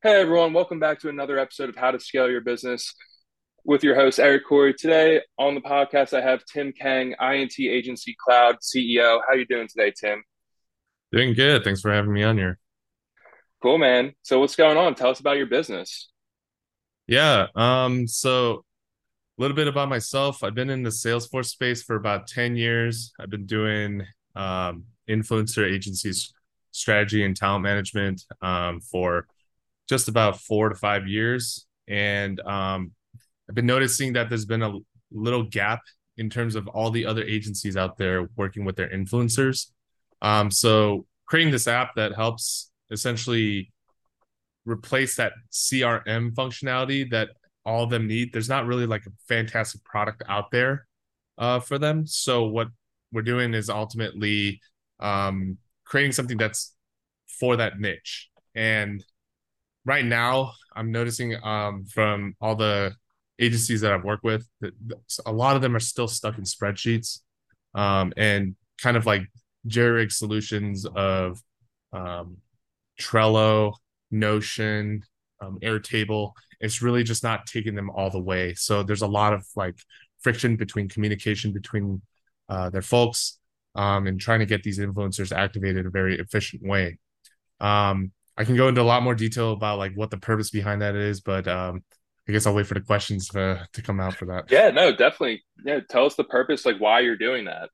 [0.00, 2.94] Hey everyone, welcome back to another episode of How to Scale Your Business
[3.64, 4.72] with your host Eric Corey.
[4.72, 9.18] Today on the podcast, I have Tim Kang, INT Agency Cloud CEO.
[9.26, 10.22] How you doing today, Tim?
[11.10, 11.64] Doing good.
[11.64, 12.60] Thanks for having me on here.
[13.60, 14.12] Cool, man.
[14.22, 14.94] So what's going on?
[14.94, 16.08] Tell us about your business.
[17.08, 17.48] Yeah.
[17.56, 18.64] Um, so
[19.36, 20.44] a little bit about myself.
[20.44, 23.12] I've been in the Salesforce space for about 10 years.
[23.18, 24.06] I've been doing
[24.36, 26.32] um, influencer agencies
[26.70, 29.26] strategy and talent management um, for
[29.88, 31.66] just about four to five years.
[31.86, 32.92] And um,
[33.48, 34.74] I've been noticing that there's been a
[35.10, 35.80] little gap
[36.16, 39.68] in terms of all the other agencies out there working with their influencers.
[40.20, 43.72] Um, so creating this app that helps essentially
[44.64, 47.30] replace that CRM functionality that
[47.64, 48.32] all of them need.
[48.32, 50.86] There's not really like a fantastic product out there
[51.38, 52.06] uh, for them.
[52.06, 52.68] So what
[53.12, 54.60] we're doing is ultimately
[55.00, 56.74] um, creating something that's
[57.38, 58.28] for that niche.
[58.54, 59.04] And
[59.88, 62.94] right now, I'm noticing um, from all the
[63.40, 64.74] agencies that I've worked with that
[65.24, 67.20] a lot of them are still stuck in spreadsheets
[67.74, 69.22] um, and kind of like
[69.66, 71.40] jerry rig solutions of
[71.92, 72.36] um,
[73.00, 73.74] Trello,
[74.10, 75.02] Notion,
[75.40, 76.32] um, Airtable.
[76.60, 78.52] It's really just not taking them all the way.
[78.54, 79.78] So there's a lot of like
[80.20, 82.02] friction between communication between
[82.50, 83.38] uh, their folks
[83.74, 86.98] um, and trying to get these influencers activated in a very efficient way.
[87.60, 90.80] Um, I can go into a lot more detail about like what the purpose behind
[90.82, 91.82] that is, but um,
[92.28, 94.50] I guess I'll wait for the questions to, to come out for that.
[94.50, 95.42] Yeah, no, definitely.
[95.64, 97.70] Yeah, tell us the purpose, like why you're doing that.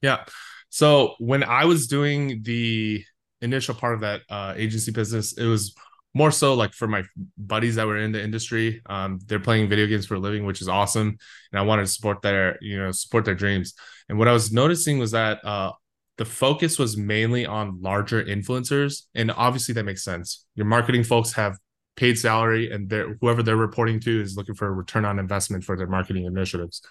[0.00, 0.24] Yeah.
[0.70, 3.04] So when I was doing the
[3.42, 5.74] initial part of that uh, agency business, it was
[6.14, 7.02] more so like for my
[7.36, 8.80] buddies that were in the industry.
[8.86, 11.16] Um, they're playing video games for a living, which is awesome,
[11.52, 13.74] and I wanted to support their you know support their dreams.
[14.08, 15.72] And what I was noticing was that uh,
[16.18, 20.46] the focus was mainly on larger influencers, and obviously that makes sense.
[20.54, 21.56] Your marketing folks have
[21.96, 25.64] paid salary, and they're, whoever they're reporting to is looking for a return on investment
[25.64, 26.82] for their marketing initiatives.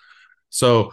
[0.49, 0.91] So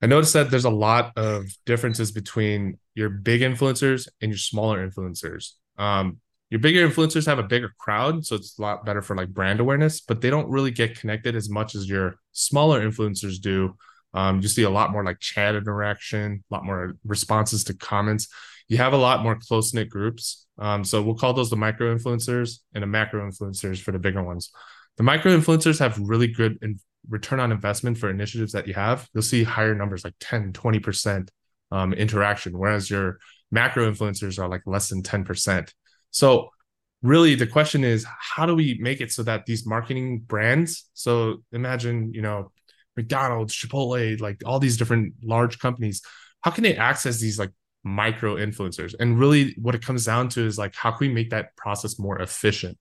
[0.00, 4.88] I noticed that there's a lot of differences between your big influencers and your smaller
[4.88, 5.52] influencers.
[5.76, 6.20] Um,
[6.50, 9.60] your bigger influencers have a bigger crowd, so it's a lot better for like brand
[9.60, 13.76] awareness, but they don't really get connected as much as your smaller influencers do.
[14.14, 18.28] Um, you see a lot more like chat interaction, a lot more responses to comments.
[18.68, 20.46] You have a lot more close knit groups.
[20.58, 24.22] Um, so we'll call those the micro influencers and the macro influencers for the bigger
[24.22, 24.50] ones.
[24.96, 29.08] The micro influencers have really good in- return on investment for initiatives that you have.
[29.14, 31.28] You'll see higher numbers like 10, 20%
[31.70, 33.18] um, interaction, whereas your
[33.50, 35.72] macro influencers are like less than 10%.
[36.10, 36.50] So
[37.02, 41.36] really the question is how do we make it so that these marketing brands so
[41.52, 42.50] imagine you know
[42.98, 46.02] mcdonald's chipotle like all these different large companies
[46.42, 47.50] how can they access these like
[47.84, 48.94] micro influencers?
[48.98, 51.98] And really what it comes down to is like how can we make that process
[51.98, 52.78] more efficient?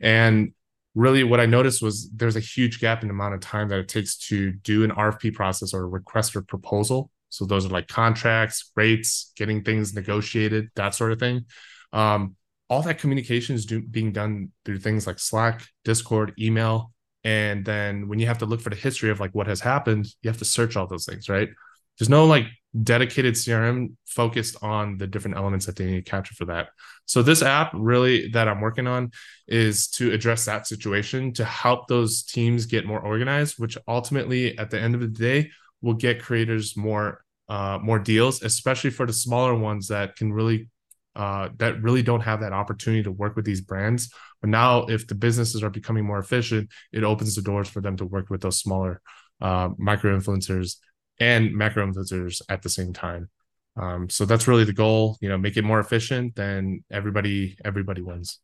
[0.00, 0.52] And
[0.94, 3.78] really what i noticed was there's a huge gap in the amount of time that
[3.78, 7.10] it takes to do an rfp process or request for proposal.
[7.28, 11.44] So those are like contracts rates getting things negotiated that sort of thing.
[11.92, 12.36] Um,
[12.70, 16.92] all that communication is do, being done through things like Slack, Discord, email.
[17.28, 20.06] And then when you have to look for the history of like what has happened,
[20.22, 21.50] you have to search all those things, right?
[21.98, 22.46] There's no like
[22.82, 26.68] dedicated CRM focused on the different elements that they need to capture for that.
[27.04, 29.10] So this app really that I'm working on
[29.46, 34.70] is to address that situation to help those teams get more organized, which ultimately at
[34.70, 35.50] the end of the day
[35.82, 40.70] will get creators more uh, more deals, especially for the smaller ones that can really
[41.18, 44.10] uh, that really don't have that opportunity to work with these brands.
[44.40, 47.96] But now, if the businesses are becoming more efficient, it opens the doors for them
[47.96, 49.02] to work with those smaller
[49.40, 50.76] uh, micro influencers
[51.18, 53.28] and macro influencers at the same time.
[53.76, 55.18] Um, so that's really the goal.
[55.20, 58.38] You know, make it more efficient, then everybody everybody wins.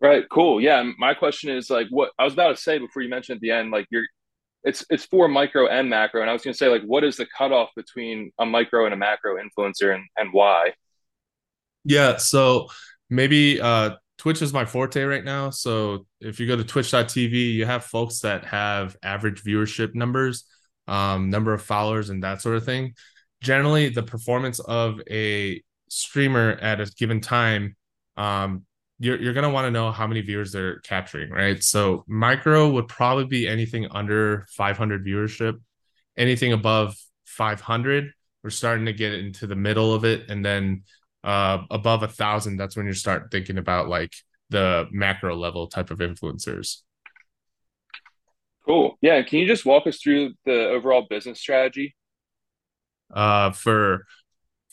[0.00, 0.24] Right.
[0.30, 0.60] Cool.
[0.60, 0.90] Yeah.
[0.98, 3.52] My question is like what I was about to say before you mentioned at the
[3.52, 4.04] end, like you're
[4.64, 6.22] it's it's for micro and macro.
[6.22, 8.96] And I was gonna say, like, what is the cutoff between a micro and a
[8.96, 10.72] macro influencer and, and why?
[11.84, 12.68] Yeah, so
[13.10, 15.50] maybe uh Twitch is my forte right now.
[15.50, 20.44] So if you go to twitch.tv, you have folks that have average viewership numbers,
[20.88, 22.94] um, number of followers, and that sort of thing.
[23.42, 27.76] Generally, the performance of a streamer at a given time,
[28.16, 28.64] um,
[28.98, 31.62] you're, you're going to want to know how many viewers they're capturing, right?
[31.62, 35.60] So micro would probably be anything under 500 viewership,
[36.16, 36.96] anything above
[37.26, 38.12] 500.
[38.42, 40.30] We're starting to get into the middle of it.
[40.30, 40.84] And then
[41.24, 44.12] uh, above a thousand, that's when you start thinking about like
[44.50, 46.82] the macro level type of influencers.
[48.66, 48.98] Cool.
[49.00, 49.22] Yeah.
[49.22, 51.96] Can you just walk us through the overall business strategy?
[53.12, 54.06] Uh, for,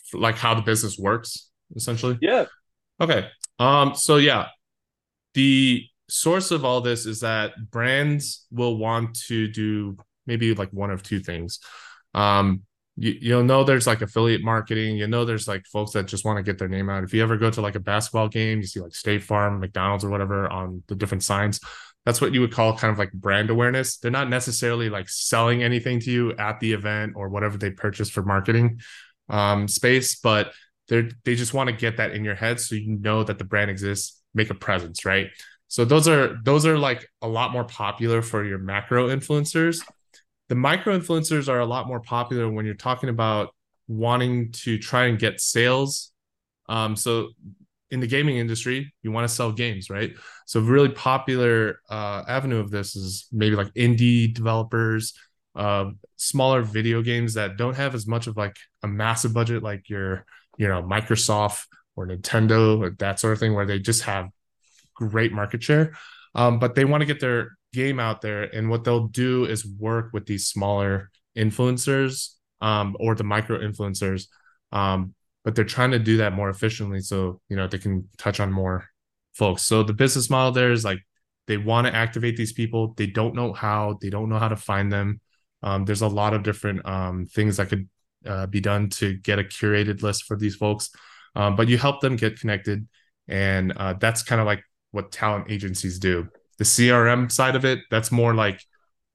[0.10, 2.18] for like how the business works, essentially.
[2.22, 2.46] Yeah.
[3.00, 3.28] Okay.
[3.58, 3.96] Um.
[3.96, 4.48] So yeah,
[5.34, 10.92] the source of all this is that brands will want to do maybe like one
[10.92, 11.60] of two things.
[12.14, 12.64] Um,
[12.98, 14.98] you, you'll know there's like affiliate marketing.
[14.98, 17.04] You know there's like folks that just want to get their name out.
[17.04, 20.04] If you ever go to like a basketball game, you see like State Farm, McDonald's,
[20.04, 21.60] or whatever on the different signs.
[22.06, 23.98] That's what you would call kind of like brand awareness.
[23.98, 28.10] They're not necessarily like selling anything to you at the event or whatever they purchase
[28.10, 28.82] for marketing
[29.30, 30.54] um, space, but
[30.88, 33.46] they they just want to get that in your head so you know that the
[33.46, 35.28] brand exists, make a presence, right?
[35.68, 39.82] So those are those are like a lot more popular for your macro influencers.
[40.52, 43.56] The micro influencers are a lot more popular when you're talking about
[43.88, 46.12] wanting to try and get sales.
[46.68, 47.30] Um, so
[47.90, 50.14] in the gaming industry, you want to sell games, right?
[50.48, 55.14] So really popular uh, avenue of this is maybe like indie developers,
[55.56, 59.88] uh, smaller video games that don't have as much of like a massive budget like
[59.88, 60.26] your,
[60.58, 61.64] you know, Microsoft
[61.96, 64.28] or Nintendo or that sort of thing, where they just have
[64.96, 65.94] great market share.
[66.36, 68.44] Um, but they want to get their game out there.
[68.44, 72.30] And what they'll do is work with these smaller influencers
[72.62, 74.28] um, or the micro influencers.
[74.72, 75.14] Um,
[75.44, 78.52] but they're trying to do that more efficiently so, you know, they can touch on
[78.52, 78.86] more
[79.34, 79.64] folks.
[79.64, 81.00] So the business model there is like
[81.48, 82.94] they want to activate these people.
[82.96, 85.20] They don't know how, they don't know how to find them.
[85.64, 87.90] Um, there's a lot of different um, things that could
[88.26, 90.92] uh, be done to get a curated list for these folks.
[91.36, 92.88] Um, but you help them get connected.
[93.28, 96.28] And uh, that's kind of like what talent agencies do.
[96.62, 98.64] The CRM side of it, that's more like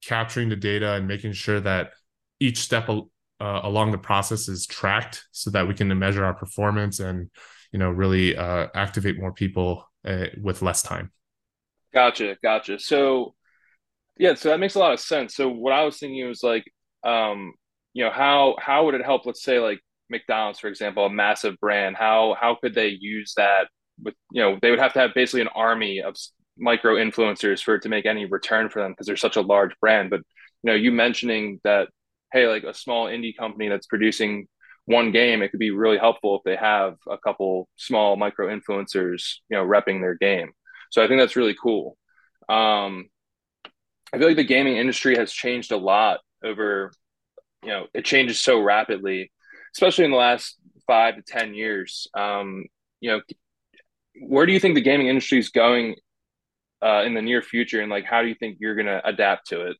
[0.03, 1.91] capturing the data and making sure that
[2.41, 2.99] each step uh,
[3.39, 7.29] along the process is tracked so that we can measure our performance and
[7.71, 11.09] you know really uh, activate more people uh, with less time.
[11.93, 12.79] Gotcha gotcha.
[12.79, 13.33] So
[14.17, 15.33] yeah so that makes a lot of sense.
[15.33, 16.65] So what i was thinking was like
[17.05, 17.53] um
[17.93, 19.79] you know how how would it help let's say like
[20.09, 23.69] mcdonald's for example a massive brand how how could they use that
[24.03, 26.17] with you know they would have to have basically an army of
[26.57, 29.71] micro influencers for it to make any return for them because they're such a large
[29.79, 30.09] brand.
[30.09, 30.21] But
[30.63, 31.89] you know you mentioning that
[32.33, 34.47] hey like a small indie company that's producing
[34.85, 39.35] one game it could be really helpful if they have a couple small micro influencers
[39.49, 40.51] you know repping their game.
[40.91, 41.97] So i think that's really cool.
[42.49, 43.09] Um
[44.13, 46.91] i feel like the gaming industry has changed a lot over
[47.63, 49.31] you know it changes so rapidly
[49.75, 50.57] especially in the last
[50.87, 52.07] five to ten years.
[52.13, 52.65] Um
[52.99, 53.21] you know
[54.21, 55.95] where do you think the gaming industry is going
[56.81, 59.67] uh, in the near future, and like how do you think you're gonna adapt to
[59.67, 59.77] it?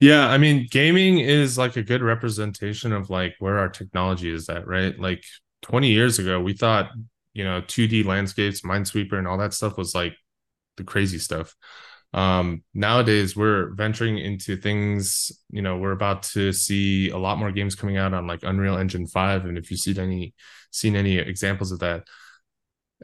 [0.00, 4.48] Yeah, I mean, gaming is like a good representation of like where our technology is
[4.50, 4.98] at, right?
[4.98, 5.24] Like
[5.62, 6.90] 20 years ago, we thought,
[7.32, 10.14] you know, 2D landscapes, Minesweeper, and all that stuff was like
[10.76, 11.54] the crazy stuff.
[12.12, 17.52] Um, nowadays, we're venturing into things, you know, we're about to see a lot more
[17.52, 19.46] games coming out on like Unreal Engine 5.
[19.46, 20.34] And if you see any
[20.70, 22.04] seen any examples of that,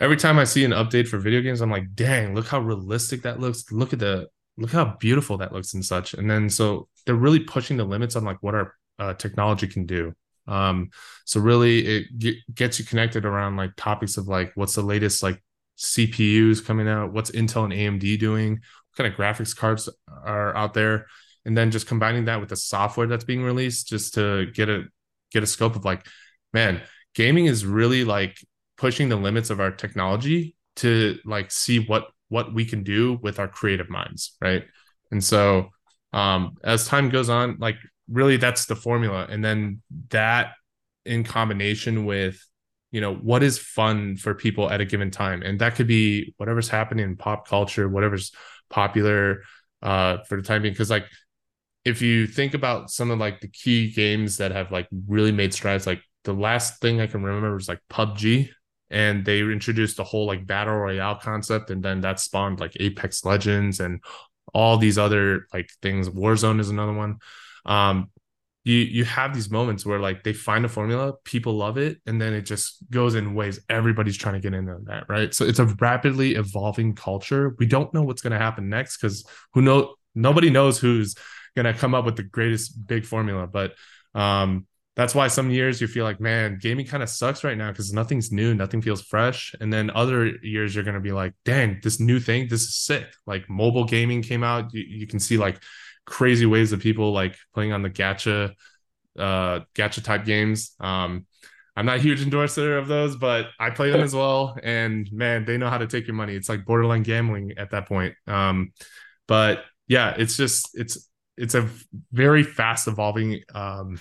[0.00, 3.22] every time I see an update for video games, I'm like, dang, look how realistic
[3.22, 3.70] that looks.
[3.70, 4.28] Look at the
[4.58, 6.14] look how beautiful that looks and such.
[6.14, 9.86] And then so they're really pushing the limits on like what our uh, technology can
[9.86, 10.12] do.
[10.46, 10.90] Um,
[11.24, 15.22] so really it get, gets you connected around like topics of like what's the latest
[15.22, 15.42] like
[15.78, 19.88] CPUs coming out, what's Intel and AMD doing, what kind of graphics cards
[20.24, 21.06] are out there,
[21.44, 24.84] and then just combining that with the software that's being released just to get a
[25.32, 26.06] get a scope of like,
[26.52, 26.82] man,
[27.14, 28.36] gaming is really like
[28.82, 33.38] pushing the limits of our technology to like see what what we can do with
[33.38, 34.64] our creative minds right?
[35.12, 35.68] And so
[36.12, 37.76] um as time goes on like
[38.10, 39.28] really that's the formula.
[39.30, 40.54] And then that
[41.06, 42.44] in combination with
[42.90, 45.42] you know what is fun for people at a given time.
[45.42, 48.32] And that could be whatever's happening in pop culture whatever's
[48.68, 49.44] popular
[49.80, 50.74] uh for the time being.
[50.74, 51.06] Because like
[51.84, 55.54] if you think about some of like the key games that have like really made
[55.54, 58.48] strides like the last thing i can remember was like pubg
[58.92, 63.24] and they introduced the whole like battle royale concept and then that spawned like apex
[63.24, 64.00] legends and
[64.54, 66.08] all these other like things.
[66.08, 67.16] Warzone is another one.
[67.66, 68.10] Um
[68.64, 72.20] you you have these moments where like they find a formula people love it and
[72.20, 75.34] then it just goes in ways everybody's trying to get into that right?
[75.34, 77.56] So it's a rapidly evolving culture.
[77.58, 81.16] We don't know what's going to happen next because who know nobody knows who's
[81.56, 83.72] going to come up with the greatest big formula but
[84.14, 87.70] um that's why some years you feel like, man, gaming kind of sucks right now
[87.70, 89.54] because nothing's new, nothing feels fresh.
[89.60, 93.06] And then other years you're gonna be like, dang, this new thing, this is sick.
[93.26, 95.58] Like mobile gaming came out, you, you can see like
[96.04, 98.52] crazy ways of people like playing on the gacha,
[99.18, 100.74] uh, gacha type games.
[100.78, 101.26] Um,
[101.74, 104.58] I'm not a huge endorser of those, but I play them as well.
[104.62, 106.34] And man, they know how to take your money.
[106.34, 108.14] It's like borderline gambling at that point.
[108.26, 108.72] Um,
[109.26, 111.08] but yeah, it's just it's
[111.38, 111.66] it's a
[112.12, 113.98] very fast evolving um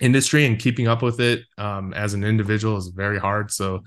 [0.00, 3.50] industry and keeping up with it um, as an individual is very hard.
[3.50, 3.82] So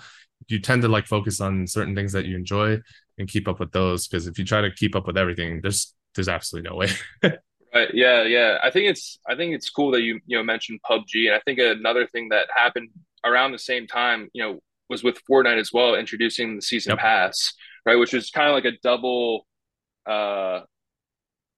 [0.47, 2.79] you tend to like focus on certain things that you enjoy
[3.17, 5.93] and keep up with those because if you try to keep up with everything there's
[6.15, 6.89] there's absolutely no way.
[7.73, 7.87] Right.
[7.93, 8.57] Yeah yeah.
[8.61, 11.39] I think it's i think it's cool that you you know mentioned pubg and i
[11.45, 12.89] think another thing that happened
[13.23, 16.99] around the same time you know was with fortnite as well introducing the season yep.
[16.99, 17.53] pass
[17.85, 17.95] right?
[17.95, 19.47] Which is kind of like a double
[20.05, 20.61] uh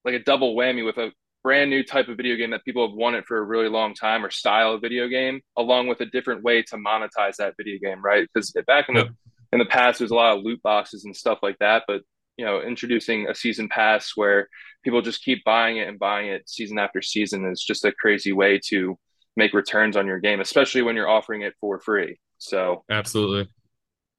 [0.05, 1.11] like a double whammy with a
[1.43, 4.25] brand new type of video game that people have wanted for a really long time
[4.25, 8.01] or style of video game, along with a different way to monetize that video game,
[8.01, 8.27] right?
[8.33, 9.09] Because back in the
[9.51, 12.01] in the past, there's a lot of loot boxes and stuff like that, but
[12.37, 14.49] you know, introducing a season pass where
[14.83, 18.31] people just keep buying it and buying it season after season is just a crazy
[18.31, 18.97] way to
[19.35, 22.19] make returns on your game, especially when you're offering it for free.
[22.39, 23.49] So absolutely.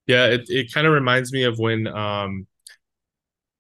[0.07, 2.47] Yeah, it, it kind of reminds me of when um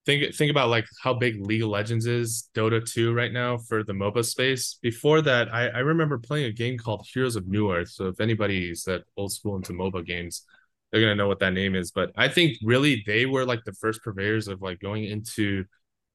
[0.06, 3.82] think think about like how big League of Legends is, Dota 2 right now for
[3.82, 4.78] the MOBA space.
[4.82, 7.88] Before that, I, I remember playing a game called Heroes of Newerth.
[7.88, 10.44] So if anybody's that old school into MOBA games,
[10.90, 11.90] they're gonna know what that name is.
[11.90, 15.64] But I think really they were like the first purveyors of like going into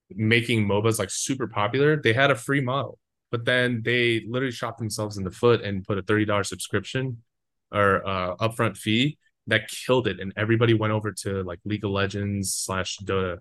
[0.10, 2.02] making MOBAs like super popular.
[2.02, 3.00] They had a free model,
[3.32, 7.24] but then they literally shot themselves in the foot and put a $30 subscription
[7.72, 9.18] or uh, upfront fee
[9.48, 10.20] that killed it.
[10.20, 13.40] And everybody went over to like League of Legends slash Dota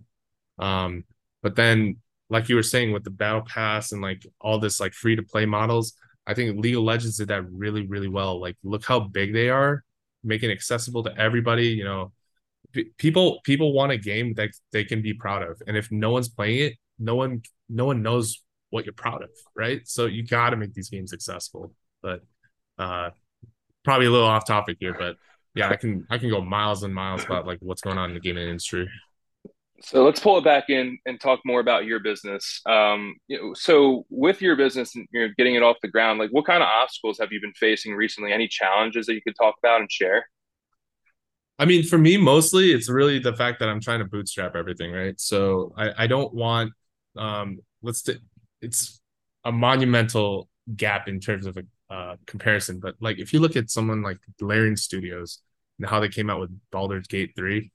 [0.59, 1.05] um,
[1.43, 1.97] but then,
[2.31, 5.23] like you were saying, with the battle pass and like all this like free to
[5.23, 5.95] play models,
[6.27, 8.41] I think League of Legends did that really, really well.
[8.41, 9.85] Like, look how big they are,
[10.23, 11.69] making accessible to everybody.
[11.69, 12.13] You know,
[12.73, 16.11] p- people people want a game that they can be proud of, and if no
[16.11, 19.87] one's playing it, no one no one knows what you're proud of, right?
[19.87, 21.73] So you got to make these games accessible.
[22.03, 22.23] But
[22.79, 23.11] uh,
[23.85, 25.17] probably a little off topic here, but
[25.55, 28.15] yeah, I can I can go miles and miles about like what's going on in
[28.15, 28.89] the gaming industry.
[29.81, 32.61] So let's pull it back in and talk more about your business.
[32.67, 36.31] Um, you know, so with your business and you're getting it off the ground, like
[36.31, 38.33] what kind of obstacles have you been facing recently?
[38.33, 40.27] Any challenges that you could talk about and share?
[41.61, 44.93] I mean, for me, mostly it's really the fact that I'm trying to bootstrap everything,
[44.93, 45.19] right?
[45.21, 46.73] So I, I don't want,
[47.17, 48.19] um, let's, t-
[48.61, 49.01] it's
[49.45, 52.81] a monumental gap in terms of a uh, comparison.
[52.81, 55.41] But like, if you look at someone like Larian Studios
[55.79, 57.71] and how they came out with Baldur's Gate 3,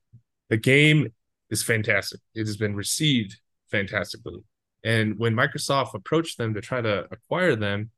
[0.50, 1.12] the game
[1.50, 2.20] is fantastic.
[2.36, 3.38] It has been received
[3.70, 4.40] fantastically.
[4.84, 7.92] And when Microsoft approached them to try to acquire them,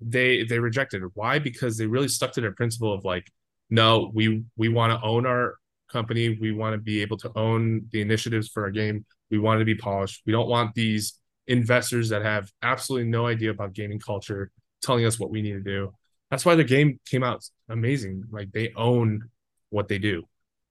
[0.00, 1.10] they they rejected it.
[1.14, 1.38] Why?
[1.38, 3.30] Because they really stuck to their principle of like,
[3.70, 5.56] no, we we want to own our
[5.90, 6.38] company.
[6.40, 9.04] We want to be able to own the initiatives for our game.
[9.30, 10.22] We want to be polished.
[10.24, 11.14] We don't want these
[11.46, 14.50] investors that have absolutely no idea about gaming culture
[14.82, 15.92] telling us what we need to do.
[16.30, 18.24] That's why the game came out amazing.
[18.30, 19.28] Like they own
[19.70, 20.24] what they do.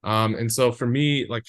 [0.04, 1.46] Um, and so for me, like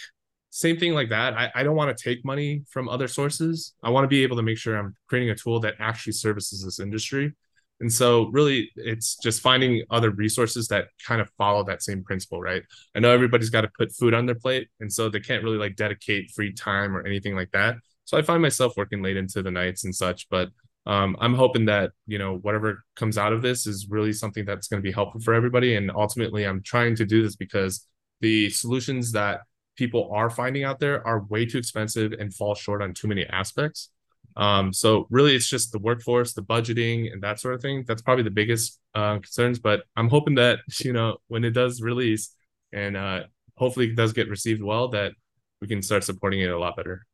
[0.56, 1.34] same thing like that.
[1.34, 3.74] I, I don't want to take money from other sources.
[3.82, 6.64] I want to be able to make sure I'm creating a tool that actually services
[6.64, 7.34] this industry.
[7.80, 12.40] And so, really, it's just finding other resources that kind of follow that same principle,
[12.40, 12.62] right?
[12.94, 15.58] I know everybody's got to put food on their plate, and so they can't really
[15.58, 17.76] like dedicate free time or anything like that.
[18.06, 20.26] So I find myself working late into the nights and such.
[20.30, 20.48] But
[20.86, 24.68] um, I'm hoping that you know whatever comes out of this is really something that's
[24.68, 25.76] going to be helpful for everybody.
[25.76, 27.86] And ultimately, I'm trying to do this because
[28.22, 29.40] the solutions that
[29.76, 33.26] people are finding out there are way too expensive and fall short on too many
[33.26, 33.90] aspects.
[34.36, 37.84] Um, so really, it's just the workforce, the budgeting, and that sort of thing.
[37.86, 39.58] That's probably the biggest uh, concerns.
[39.58, 42.34] But I'm hoping that you know when it does release,
[42.72, 43.24] and uh,
[43.56, 45.12] hopefully it does get received well, that
[45.60, 47.06] we can start supporting it a lot better.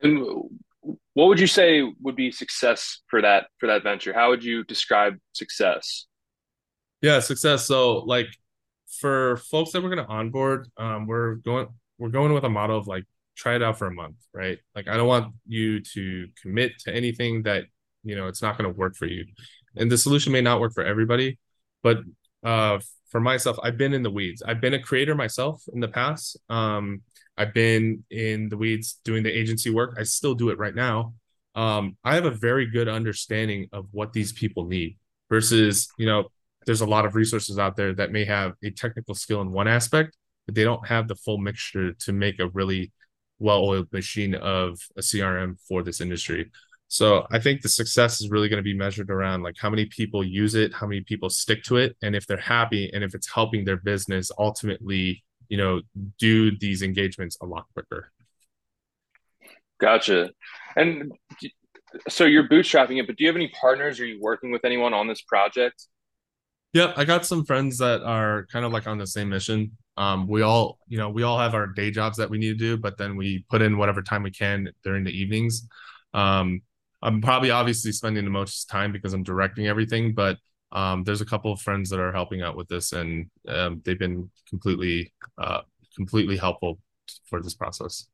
[0.00, 0.24] And
[1.14, 4.12] what would you say would be success for that for that venture?
[4.12, 6.06] How would you describe success?
[7.02, 7.66] Yeah, success.
[7.66, 8.28] So like
[9.00, 11.68] for folks that we're going to onboard, um, we're going
[11.98, 13.04] we're going with a model of like
[13.36, 14.58] try it out for a month, right?
[14.74, 17.64] Like I don't want you to commit to anything that
[18.04, 19.26] you know it's not going to work for you,
[19.76, 21.38] and the solution may not work for everybody,
[21.82, 21.98] but
[22.44, 22.78] uh,
[23.10, 24.42] for myself, I've been in the weeds.
[24.42, 26.36] I've been a creator myself in the past.
[26.48, 27.02] Um,
[27.36, 29.96] I've been in the weeds doing the agency work.
[29.98, 31.14] I still do it right now.
[31.54, 36.30] Um, I have a very good understanding of what these people need versus, you know,
[36.66, 39.68] there's a lot of resources out there that may have a technical skill in one
[39.68, 40.16] aspect,
[40.46, 42.92] but they don't have the full mixture to make a really
[43.38, 46.50] well-oiled machine of a CRM for this industry.
[46.88, 49.86] So I think the success is really going to be measured around like how many
[49.86, 53.14] people use it, how many people stick to it, and if they're happy and if
[53.14, 55.80] it's helping their business ultimately, you know,
[56.18, 58.12] do these engagements a lot quicker.
[59.80, 60.30] Gotcha.
[60.76, 61.12] And
[62.08, 63.98] so you're bootstrapping it, but do you have any partners?
[63.98, 65.86] Are you working with anyone on this project?
[66.72, 69.76] Yeah, I got some friends that are kind of like on the same mission.
[69.98, 72.64] Um, we all, you know, we all have our day jobs that we need to
[72.64, 75.68] do, but then we put in whatever time we can during the evenings.
[76.14, 76.62] Um,
[77.02, 80.38] I'm probably obviously spending the most time because I'm directing everything, but
[80.70, 83.98] um, there's a couple of friends that are helping out with this, and um, they've
[83.98, 85.60] been completely uh,
[85.94, 86.78] completely helpful
[87.26, 88.06] for this process.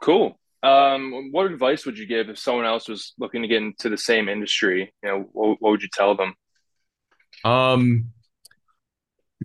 [0.00, 0.36] Cool.
[0.64, 3.98] Um, what advice would you give if someone else was looking to get into the
[3.98, 4.92] same industry?
[5.02, 6.34] You know, what, what would you tell them?
[7.44, 8.10] Um,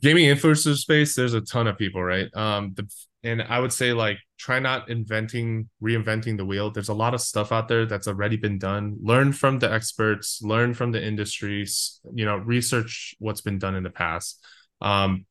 [0.02, 2.34] gaming influencer space, there's a ton of people, right?
[2.36, 2.88] Um, the
[3.24, 6.72] and I would say like try not inventing, reinventing the wheel.
[6.72, 8.98] There's a lot of stuff out there that's already been done.
[9.02, 13.84] Learn from the experts, learn from the industries, you know, research what's been done in
[13.84, 14.44] the past.
[14.82, 15.26] Um,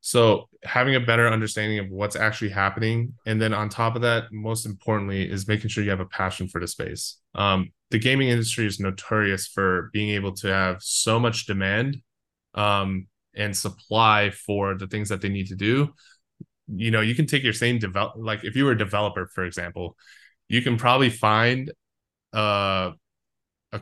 [0.00, 4.32] so having a better understanding of what's actually happening, and then on top of that,
[4.32, 7.18] most importantly, is making sure you have a passion for the space.
[7.34, 11.98] Um, the gaming industry is notorious for being able to have so much demand
[12.54, 15.92] um, and supply for the things that they need to do.
[16.68, 19.44] You know, you can take your same develop, like if you were a developer, for
[19.44, 19.96] example,
[20.48, 21.72] you can probably find
[22.32, 22.92] uh,
[23.72, 23.80] a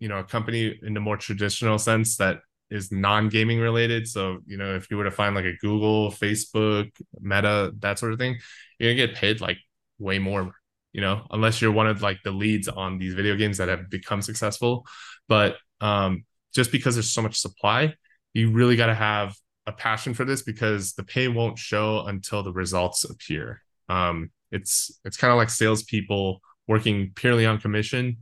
[0.00, 2.40] you know a company in the more traditional sense that
[2.72, 4.08] is non-gaming related.
[4.08, 8.12] So, you know, if you were to find like a Google, Facebook, Meta, that sort
[8.12, 8.38] of thing,
[8.78, 9.58] you're gonna get paid like
[9.98, 10.52] way more,
[10.92, 13.90] you know, unless you're one of like the leads on these video games that have
[13.90, 14.86] become successful.
[15.28, 16.24] But um,
[16.54, 17.94] just because there's so much supply,
[18.34, 19.36] you really got to have
[19.66, 23.60] a passion for this because the pay won't show until the results appear.
[23.88, 28.18] Um, it's it's kind of like salespeople working purely on commission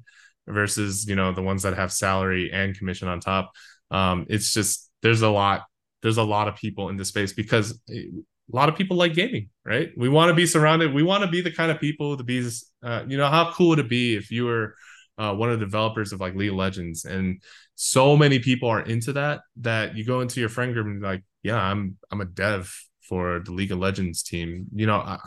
[0.47, 3.52] versus you know the ones that have salary and commission on top
[3.90, 5.62] um, it's just there's a lot
[6.02, 9.50] there's a lot of people in this space because a lot of people like gaming,
[9.64, 9.90] right?
[9.97, 10.92] We want to be surrounded.
[10.92, 12.49] We want to be the kind of people to be,
[12.82, 14.75] uh, you know, how cool would it be if you were
[15.18, 17.42] uh, one of the developers of like League of Legends, and
[17.75, 21.23] so many people are into that that you go into your friend group and like,
[21.42, 24.66] yeah, I'm I'm a dev for the League of Legends team.
[24.75, 25.18] You know, I,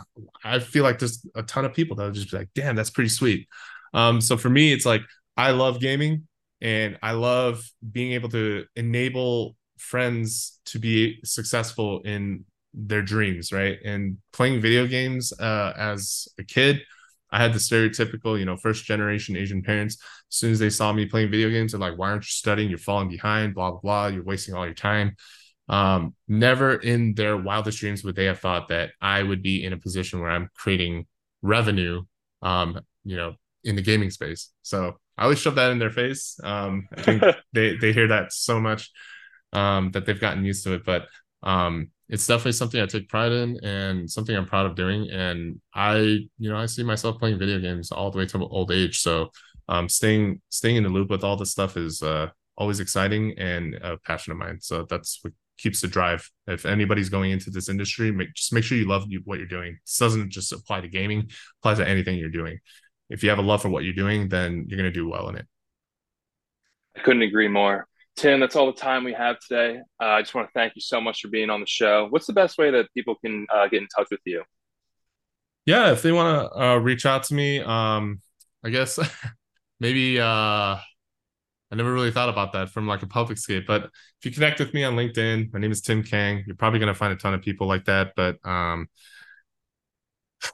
[0.43, 2.89] I feel like there's a ton of people that would just be like, damn, that's
[2.89, 3.47] pretty sweet.
[3.93, 5.01] Um, so for me, it's like
[5.37, 6.27] I love gaming
[6.63, 13.77] and I love being able to enable friends to be successful in their dreams, right?
[13.83, 16.81] And playing video games uh, as a kid,
[17.31, 19.97] I had the stereotypical, you know, first generation Asian parents.
[20.31, 22.69] As soon as they saw me playing video games, they're like, "Why aren't you studying?
[22.69, 23.55] You're falling behind.
[23.55, 24.07] Blah blah blah.
[24.07, 25.15] You're wasting all your time."
[25.69, 29.73] Um, never in their wildest dreams would they have thought that I would be in
[29.73, 31.07] a position where I'm creating
[31.41, 32.03] revenue,
[32.41, 34.51] um, you know, in the gaming space.
[34.61, 36.39] So I always shove that in their face.
[36.43, 37.23] Um, I think
[37.53, 38.91] they they hear that so much
[39.51, 40.85] um, that they've gotten used to it.
[40.85, 41.07] But
[41.43, 45.09] um, it's definitely something I take pride in and something I'm proud of doing.
[45.09, 48.71] And I, you know, I see myself playing video games all the way to old
[48.71, 48.99] age.
[48.99, 49.29] So
[49.69, 53.75] um, staying staying in the loop with all this stuff is uh, always exciting and
[53.75, 54.59] a passion of mine.
[54.61, 56.29] So that's what keeps the drive.
[56.47, 59.77] If anybody's going into this industry, make, just make sure you love what you're doing.
[59.85, 61.29] This doesn't just apply to gaming;
[61.61, 62.59] applies to anything you're doing
[63.09, 65.29] if you have a love for what you're doing, then you're going to do well
[65.29, 65.45] in it.
[66.95, 67.87] I couldn't agree more.
[68.15, 69.79] Tim, that's all the time we have today.
[70.01, 72.07] Uh, I just want to thank you so much for being on the show.
[72.09, 74.43] What's the best way that people can uh, get in touch with you?
[75.65, 78.21] Yeah, if they want to uh, reach out to me, um,
[78.63, 78.99] I guess
[79.79, 83.65] maybe uh, I never really thought about that from like a public scape.
[83.65, 86.43] But if you connect with me on LinkedIn, my name is Tim Kang.
[86.45, 88.13] You're probably going to find a ton of people like that.
[88.15, 88.87] But um,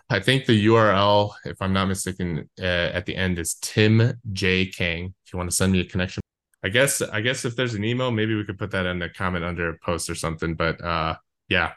[0.09, 4.65] I think the URL, if I'm not mistaken, uh, at the end is Tim J
[4.65, 5.13] Kang.
[5.25, 6.21] If you want to send me a connection,
[6.63, 9.09] I guess I guess if there's an email, maybe we could put that in the
[9.09, 10.55] comment under a post or something.
[10.55, 11.15] But uh,
[11.47, 11.73] yeah,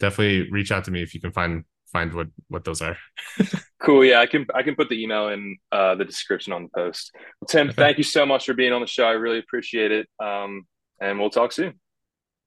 [0.00, 2.96] definitely reach out to me if you can find find what what those are.
[3.80, 4.04] cool.
[4.04, 7.12] Yeah, I can I can put the email in uh, the description on the post.
[7.40, 7.74] Well, Tim, okay.
[7.74, 9.04] thank you so much for being on the show.
[9.04, 10.08] I really appreciate it.
[10.22, 10.66] Um,
[11.00, 11.74] and we'll talk soon.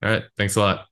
[0.02, 0.24] All right.
[0.36, 0.89] Thanks a lot.